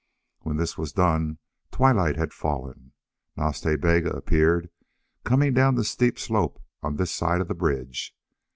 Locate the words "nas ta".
3.37-3.75